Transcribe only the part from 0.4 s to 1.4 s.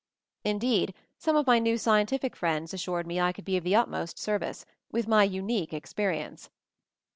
In deed some